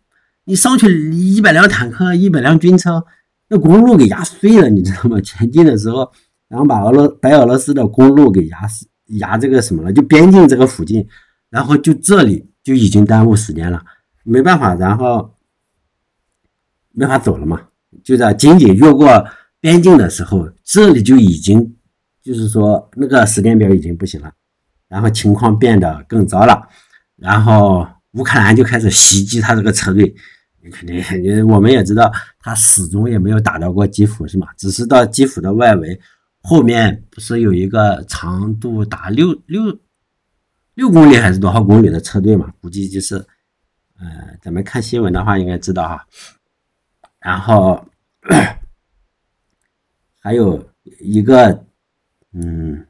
[0.46, 3.02] 你上去一百辆坦克，一百辆军车，
[3.48, 5.20] 那公路给压碎了，你知道吗？
[5.22, 6.12] 前进的时候，
[6.50, 8.86] 然后把俄罗白俄罗斯的公路给压死，
[9.20, 9.94] 压这个什么了？
[9.94, 11.08] 就边境这个附近，
[11.50, 13.82] 然后就这里就已经耽误时间了，
[14.24, 15.34] 没办法，然后
[16.92, 17.62] 没法走了嘛。
[18.04, 19.26] 就在仅仅越过
[19.62, 21.76] 边境的时候，这里就已经
[22.22, 24.32] 就是说那个时间表已经不行了，
[24.88, 26.68] 然后情况变得更糟了，
[27.16, 30.14] 然后乌克兰就开始袭击他这个车队。
[30.66, 31.04] 你肯定，
[31.46, 34.48] 我们也知道，他始终也没有打到过基辅，是吗？
[34.58, 36.00] 只是到基辅的外围，
[36.42, 39.62] 后面不是有一个长度达六六
[40.74, 42.50] 六公里还是多少公里的车队嘛？
[42.62, 43.18] 估计就是，
[44.00, 46.08] 呃，咱们看新闻的话应该知道哈。
[47.20, 47.86] 然后
[50.24, 50.70] 还有
[51.02, 51.66] 一个，
[52.32, 52.88] 嗯。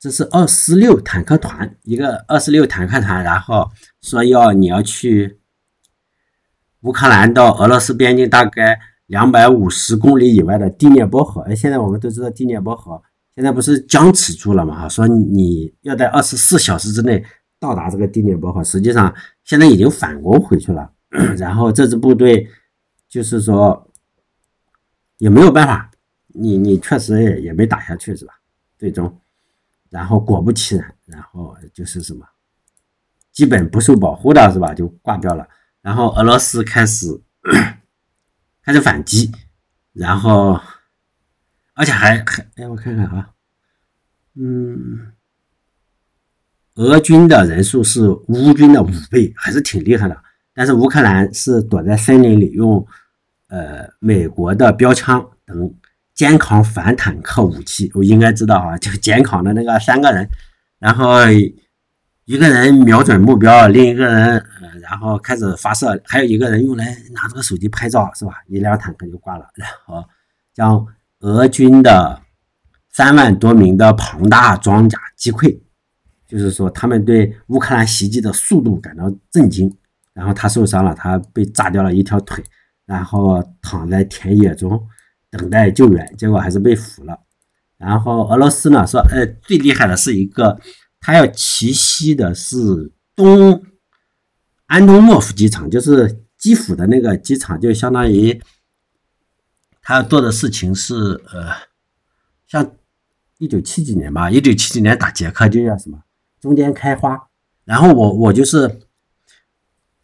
[0.00, 3.70] 这是二四六坦克团，一个二四六坦克团，然后
[4.02, 5.38] 说要你要去
[6.82, 11.40] 乌克兰到俄罗斯边境大概两百五十公里以外的第聂伯河。
[11.42, 13.02] 哎，现在我们都知道第聂伯河
[13.34, 14.82] 现在不是僵持住了嘛？
[14.82, 17.24] 哈，说你要在二十四小时之内
[17.58, 19.14] 到达这个地聂伯河，实际上
[19.44, 20.90] 现在已经反攻回去了。
[21.38, 22.46] 然后这支部队
[23.14, 23.88] 就是说
[25.18, 25.88] 也没有办法，
[26.26, 28.34] 你你确实也也没打下去是吧？
[28.76, 29.20] 最终。
[29.88, 32.26] 然后果不其然，然后就是什么，
[33.30, 34.74] 基本不受保护的是吧？
[34.74, 35.48] 就挂掉了。
[35.80, 37.06] 然后俄罗斯开始
[38.64, 39.30] 开始反击，
[39.92, 40.60] 然后
[41.74, 43.30] 而且还还哎，我看看啊，
[44.34, 45.12] 嗯，
[46.74, 50.20] 俄军的人数是乌军的五倍，还是挺厉害的。
[50.52, 52.84] 但是乌克兰是躲在森林里，用
[53.48, 55.74] 呃美国的标枪等。
[56.14, 60.24] 肩扛反坦克武器，我应该知道啊，就肩扛的那个三个人，
[60.78, 61.28] 然后
[62.24, 68.34] 一个人瞄准目标，另一个人呃，然后开始发射，还有一个人用来拿这个手机拍照，是吧？
[68.46, 70.04] 一辆坦克就挂了，然后
[70.54, 70.86] 将
[71.18, 72.22] 俄军的
[72.92, 75.58] 三万多名的庞大装甲击溃，
[76.28, 79.76] 就是说他们对乌克兰袭击的速度感到震惊，
[80.12, 82.44] 然后他受伤了，他被炸掉了一条腿，
[82.86, 84.88] 然后躺在田野中。
[85.36, 87.18] 等待救援，结果还是被俘了。
[87.76, 90.56] 然后俄罗斯呢说，呃，最厉害的是一个，
[91.00, 93.60] 他要奇袭的是东
[94.66, 98.40] 安东诺夫机场，就是基辅的那个机场，就相当于
[99.82, 100.94] 他要做的事情是
[101.32, 101.48] 呃，
[102.46, 102.76] 像
[103.38, 106.00] 一九七几年吧，一九七几年打捷克就叫什么
[106.40, 107.28] 中间开花，
[107.64, 108.68] 然后我我就是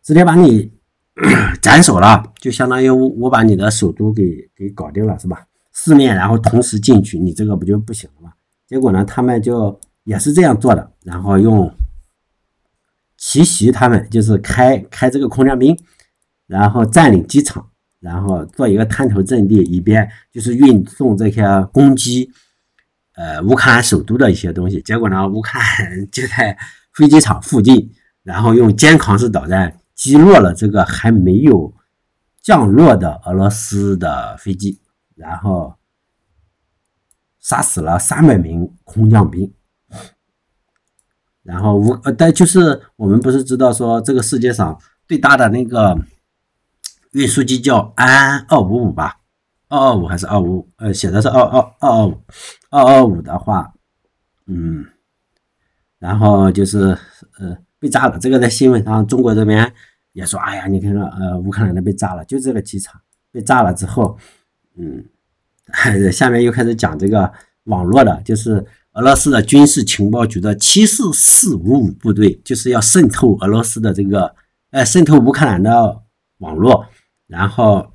[0.03, 0.73] 直接把你
[1.61, 5.47] 斩首了，就相当于我把你的首都给给搞定了，是吧？
[5.73, 8.33] 四面然后同时进去，你这个不就不行了吗？
[8.67, 11.73] 结果呢，他们就也是这样做的，然后用
[13.17, 15.79] 奇袭他们，就是开开这个空降兵，
[16.47, 17.67] 然后占领机场。
[18.01, 22.31] 然后做一个滩头阵地，以便就是运送这些攻击，
[23.15, 24.81] 呃，乌克兰首都的一些东西。
[24.81, 26.57] 结果呢，乌克兰 就在
[26.95, 27.93] 飞机场附近，
[28.23, 31.75] 然后用肩扛式导弹击落了这个还没有
[32.41, 34.81] 降落的俄罗斯的飞机，
[35.15, 35.75] 然后
[37.39, 39.53] 杀死了三百名空降兵。
[41.43, 45.99] 然后乌呃，但就是我们不是知道说这个世界上最大的那个。
[47.13, 49.19] 运输机叫安二五五吧，
[49.67, 50.69] 二二五还是二五五？
[50.77, 52.23] 呃，写的是二二二二五，
[52.71, 53.75] 二二五的话，
[54.47, 54.87] 嗯，
[55.99, 56.97] 然后就是
[57.41, 58.17] 呃被炸了。
[58.17, 59.75] 这个在新闻上，中国这边
[60.21, 63.01] 也说，哎呀，你看看，呃，乌克兰的被炸了，就这个机场
[63.33, 64.17] 被炸了之后，
[64.77, 65.05] 嗯，
[66.13, 67.33] 下面又开始讲这个
[67.65, 74.35] 网络的，就是俄罗斯的军事情报局的七四四五五部队，就是要渗透俄罗斯的这个，
[74.71, 76.03] 呃，渗透乌克兰的
[76.39, 76.87] 网络。
[77.27, 77.93] 然后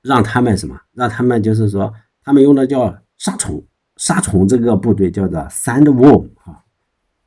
[0.00, 0.74] 让他们什么？
[0.94, 1.92] 让他们就是说，
[2.24, 3.62] 他们用的叫杀虫，
[3.98, 6.64] 杀虫这个部队叫做 Sandworm 啊，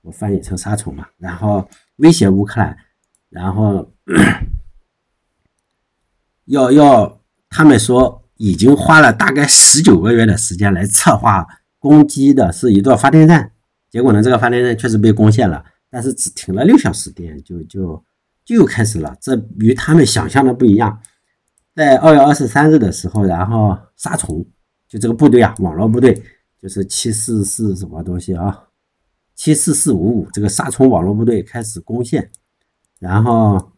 [0.02, 1.06] 我翻译成杀虫嘛。
[1.20, 2.76] 然后威胁乌克兰，
[3.30, 3.88] 然后
[6.46, 11.46] 要要他们说已经花了大概十九个月的时间来策划
[11.80, 13.52] 攻击的是一座发电站，
[13.90, 18.04] 结果呢，这个发电站确实被攻陷了，但是只停了六小时电就就
[18.44, 21.02] 就又开始了，这与他们想象的不一样。
[21.74, 24.46] 在二月二十三日的时候，然后杀虫，
[24.88, 26.22] 就这个部队啊，网络部队
[26.62, 28.68] 就是七四四什么东西啊，
[29.36, 32.30] 七四四五五这个杀虫网络部队开始攻陷，
[33.00, 33.74] 然后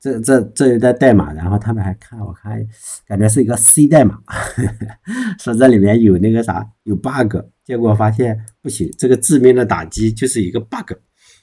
[0.00, 2.58] 这这这一段代码，然后他们还看我看，
[3.06, 4.18] 感觉是一个 C 代码，
[5.38, 10.92] 说这里面有那个啥有 bug，结果发现不行，这个致命的打击就是一个 bug，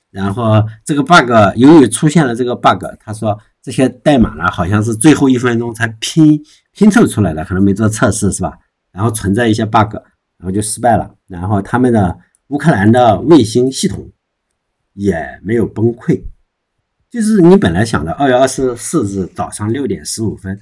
[0.10, 3.40] 然后这个 bug 由于出现了这个 bug，他说。
[3.60, 6.42] 这些代码呢，好像是最后一分钟才拼
[6.72, 8.58] 拼凑出来的，可能没做测试是吧？
[8.94, 9.94] 然后存在一些 bug，
[10.38, 11.14] 然后就失败了。
[11.28, 12.18] 然后他们的
[12.48, 14.10] 乌克兰的卫星系统
[14.94, 16.24] 也没有崩溃，
[17.18, 20.56] 就是你本来想的二月二十四日早上六点十五分，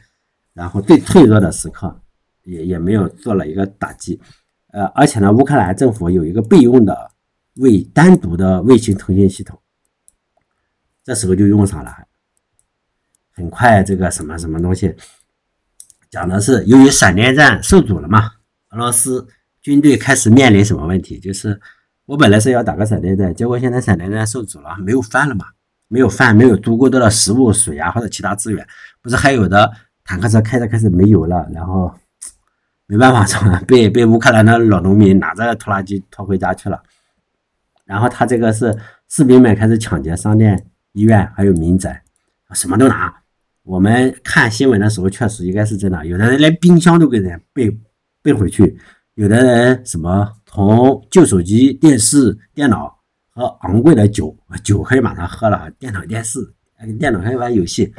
[0.53, 2.01] 然后最脆弱的时刻
[2.43, 4.17] 也也没有做了一个打击。
[4.67, 7.11] 呃，而且呢，乌克兰政府有一个备用的
[7.55, 9.59] 卫单独的卫星通信系统，
[11.03, 11.93] 这时候就用上了。
[13.33, 14.95] 很快，这个什么什么东西，
[16.09, 18.31] 讲的是由于闪电战受阻了嘛，
[18.69, 19.27] 俄罗斯
[19.61, 21.19] 军队开始面临什么问题？
[21.19, 21.59] 就是
[22.05, 25.47] 我本来是要打个闪电战，结果现在闪电战受阻了，没有饭了嘛，
[25.88, 28.65] 没有饭，没有足够多的食物、水啊或者其他资源，
[29.02, 29.71] 不是还有的
[30.04, 31.93] 坦克车开着开始没油了，然后
[32.88, 36.82] 没办法， 被被乌克兰的老农民拿着拖拉机拖回家去了，
[37.86, 38.76] 然后他这个是
[39.10, 42.04] 士兵们开始抢劫商店、医院还有民宅，
[42.54, 43.13] 什么都拿。
[43.63, 46.06] 我们看新闻的时候，确实应该是真的。
[46.06, 47.76] 有的人连冰箱都给人背
[48.21, 48.78] 背回去，
[49.15, 52.94] 有的人什么从旧手机、电视、电脑
[53.36, 56.39] 和昂贵的酒，酒可以马上喝了，电脑、电视、
[56.98, 57.93] 电脑可以玩游戏，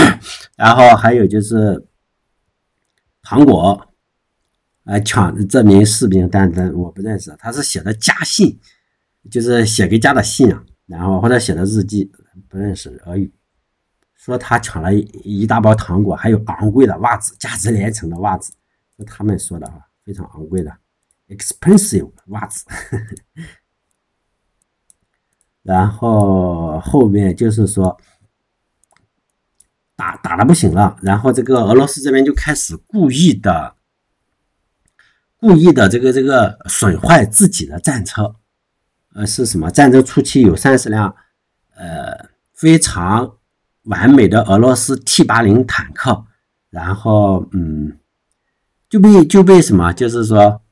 [0.54, 1.82] 然后还有就是
[3.22, 3.88] 糖果，
[4.84, 8.60] 呃抢这名士兵，但但我不认识，他是写的家信，
[9.30, 12.12] 就是写给家的信啊，然后或者写的日记，
[12.50, 13.32] 不认识俄语。
[14.14, 18.52] 说他抢了一大包糖果，还有昂贵的袜子，价值连城的袜子，
[18.98, 20.70] 是他们说的啊，非常昂贵的
[21.28, 22.66] ，expensive 袜子。
[25.62, 27.98] 然后后面就是说
[29.96, 33.74] 打打的不行了，然后这个俄罗斯这边就开始故意的、
[35.36, 38.36] 故意的这个这个损坏自己的战车，
[39.14, 39.70] 呃，是什么？
[39.70, 41.14] 战争初期有三十辆，
[41.74, 43.36] 呃，非常。
[43.86, 46.24] 完美的俄罗斯 T 八零坦克，
[46.70, 47.98] 然后嗯，
[48.88, 50.62] 就被就被什么，就是说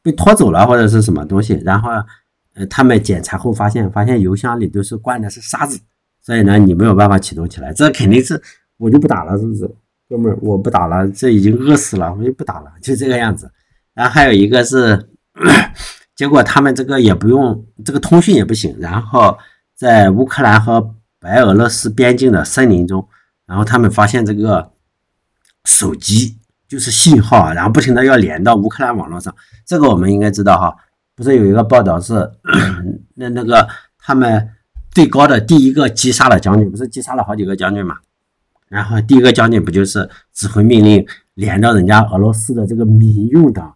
[0.00, 1.90] 被拖走了或者是什么东西，然后
[2.54, 5.80] 呃，他们检查后发现，发现油箱里都是灌的是沙子，
[6.20, 8.40] 所以呢，你没有办法启动起来，这肯定是
[8.76, 9.70] 我就不打了，是不是，
[10.08, 13.50] 哥们儿，我不打了，这已经饿死了，我就不打了，就这个样子。
[13.94, 15.08] 然后还有一个是，
[16.16, 19.36] 结果他们这个也不用这个通讯也不行，然后
[19.76, 20.94] 在乌克兰和。
[21.22, 23.08] 白俄罗斯边境的森林中，
[23.46, 24.72] 然后他们发现这个
[25.64, 26.36] 手机
[26.66, 29.32] 就是信号，然后不停的要连到乌克兰网络上。
[29.64, 30.76] 这个我们应该知道哈，
[31.14, 32.30] 不是有一个报道是
[33.14, 34.50] 那那个他们
[34.90, 37.98] 最高的第一个击杀了将军，不是击杀了好几个将军嘛？
[38.68, 43.74] 然后第一个将军不就是指挥命令连到人家俄罗斯的这个民用的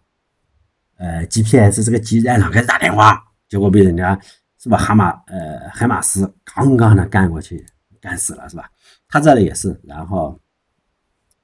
[0.97, 4.19] 呃 GPS 这个基站上开始打电话，结果被人家
[4.61, 4.77] 是吧？
[4.77, 7.65] 哈马呃海马斯刚刚的干过去，
[8.01, 8.69] 干死了是吧？
[9.07, 10.39] 他这里也是，然后。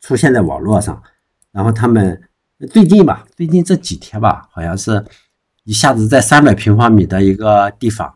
[0.06, 1.02] 出现在网络上，
[1.54, 2.22] 然后他们
[2.70, 5.02] 最近吧，最近这几天吧，好像是
[5.64, 8.16] 一下子在三百平方米的一个地方，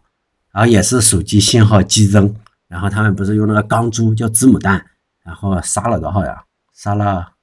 [0.51, 2.35] 然后也是手机信号激增，
[2.67, 4.85] 然后他们不是用那个钢珠叫子母弹，
[5.23, 6.43] 然后杀了多少呀？
[6.73, 7.33] 杀了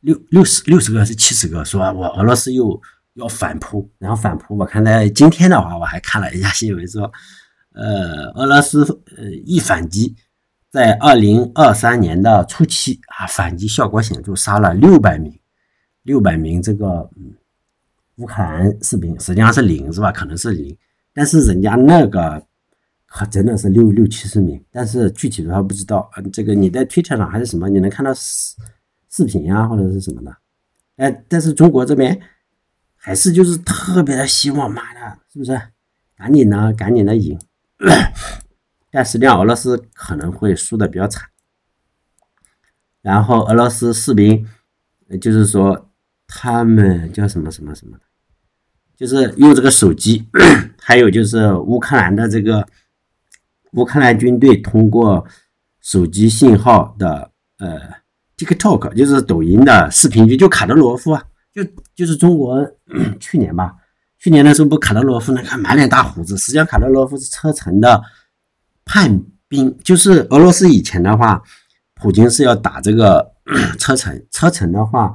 [0.00, 2.80] 六六十六十个是七十个，说我俄罗斯又
[3.14, 7.10] 要反扑，然后反扑，我看在今天的话，我还看了一下新闻说，
[7.72, 8.82] 呃，俄罗斯
[9.16, 10.14] 呃一反击。
[10.70, 15.38] 在二零二三年的初期啊，反击效果显著，杀了六百名，
[16.02, 17.10] 六百名这个
[18.16, 20.12] 乌克兰士兵，实际上是零是吧？
[20.12, 20.76] 可能是零，
[21.12, 22.44] 但是人家那个
[23.06, 26.10] 可真的是六六七十名，但是具体的话不知道。
[26.32, 28.56] 这个你在推特上还是什么，你能看到视
[29.08, 30.36] 视频呀，或者是什么的？
[30.96, 32.20] 哎，但是中国这边
[32.96, 35.60] 还是就是特别的希望，妈的，是不是？
[36.16, 37.38] 赶紧的，赶紧的赢。
[38.90, 41.26] 但实际上，俄罗斯可能会输的比较惨。
[43.00, 44.46] 然后，俄罗斯士兵，
[45.20, 45.90] 就是说
[46.34, 47.96] 他们叫什么什么什么，
[48.96, 50.26] 就是用这个手机，
[50.80, 52.66] 还有就是乌克兰的这个
[53.72, 55.24] 乌克兰军队通过
[55.80, 57.78] 手机信号的呃
[58.36, 61.22] TikTok，就是抖音的视频局，就卡德罗夫啊，
[61.52, 61.62] 就
[61.94, 62.66] 就是中国
[63.20, 63.74] 去年吧，
[64.18, 68.02] 去年的时候不卡德罗夫那个满脸大胡子，实际上卡德罗夫是车臣的。
[68.84, 71.40] 叛兵就是俄罗斯以前的话，
[71.94, 73.32] 普京是要打这个
[73.78, 75.14] 车臣，车臣的话，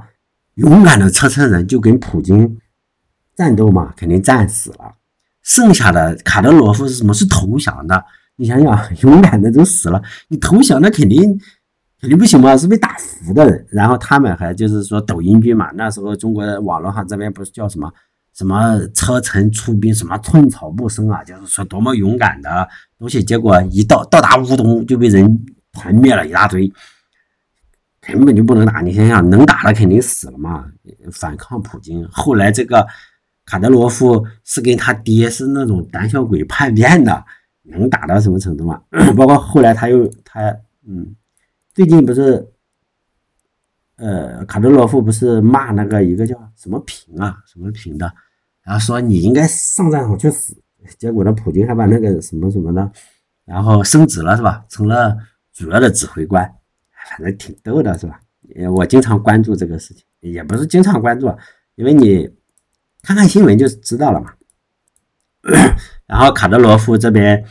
[0.58, 2.58] 勇敢的车臣人就跟普京
[3.36, 4.94] 战斗嘛，肯定战死了。
[5.42, 7.14] 剩下的卡德罗夫是什么？
[7.14, 8.04] 是投降的。
[8.36, 11.22] 你想想， 勇敢的都死了，你投降那肯定
[12.00, 13.66] 肯定不行嘛，是被打服的人。
[13.70, 17.92] 然后他们还就是说抖音军嘛，那时候中国网络上这边不是叫什么？
[18.34, 21.24] 什么车臣出兵，什么寸草不生啊？
[21.24, 26.72] 就是说多么勇敢的东西，结果一到到达乌东就被人团灭了一大堆，
[28.14, 28.80] 根本就不能打。
[28.80, 30.64] 你想想，能打的肯定死了嘛？
[31.12, 32.06] 反抗普京。
[32.10, 32.86] 后来这个
[33.44, 37.24] 卡德罗夫是跟他爹是那种胆小鬼叛变的，
[37.62, 38.80] 能打到什么程度嘛？
[39.16, 40.40] 包括后来他又他
[40.86, 41.14] 嗯，
[41.74, 42.46] 最近不是。
[44.00, 48.08] 呃，卡德罗夫不是骂那个一个叫什么平啊，什么平的，
[48.62, 50.56] 然后说你应该上战场去死，
[51.00, 52.92] 结果呢，普京还把那个什么什么的，
[53.44, 54.64] 然后升职了是吧？
[54.68, 55.16] 成了
[55.52, 56.48] 主要的指挥官，
[57.08, 58.20] 反正挺逗的是吧？
[58.74, 61.26] 我经常关注这个事情，也不是经常关注，
[61.74, 62.28] 因为你
[63.02, 64.32] 看看新闻就知道了嘛。
[66.06, 67.44] 然后卡德罗夫这边，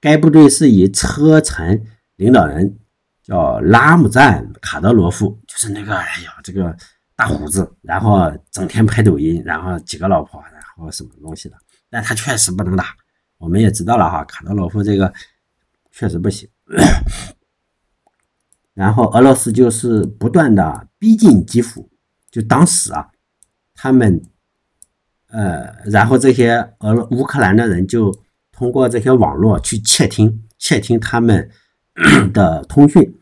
[0.00, 1.84] 该部队是以车臣
[2.16, 2.78] 领导人。
[3.22, 6.76] 叫拉姆赞卡德罗夫，就是那个，哎呀，这个
[7.14, 11.56] 大胡子，然后整天拍抖音，然后几个老婆，然后什么东西的，
[11.88, 12.86] 但他确实不能打，
[13.38, 15.10] 我们也知道了哈，卡德罗夫这个
[15.92, 16.48] 确实不行。
[18.74, 21.90] 然后俄罗斯就是不断的逼近基辅，
[22.30, 23.08] 就当时啊，
[23.74, 24.22] 他们，
[25.28, 28.12] 呃，然后这些俄乌克兰的人就
[28.50, 31.50] 通过这些网络去窃听，窃听他们。
[32.32, 33.14] 的通讯，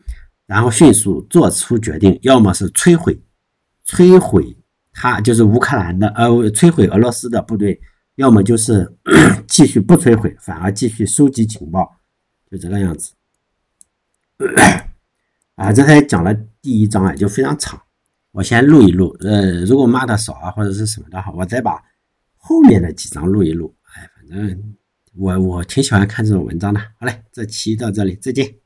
[0.45, 3.21] 然后迅速做出决定，要么是摧毁，
[3.85, 4.55] 摧毁
[4.93, 7.81] 他就是乌克兰的，呃，摧毁俄罗斯的部队，
[8.15, 8.89] 要么就是
[9.45, 11.97] 继续不摧毁，反而继续收集情报，
[12.49, 13.11] 就这个样子。
[15.55, 17.81] 啊，这才讲了第一章啊，就非常长，
[18.31, 21.81] 我先录一录，呃，如果骂的少啊或者是什么的话，我再把
[22.35, 23.75] 后面的几章录一录。
[23.93, 24.75] 哎，反正
[25.15, 26.79] 我我挺喜欢看这种文章的。
[26.99, 28.60] 好嘞，这期到这里，再见。